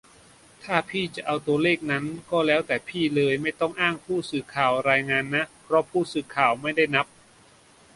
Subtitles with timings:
[0.63, 7.07] "ถ้าพี่จะเอาตัวเลขนั้นก็แล้วแต่พี่เลย ไม่ต้องอ้างผู้สื่อข่าวรายงานนะ เพราะผู้สื่อข่าวไม่ได้นับ""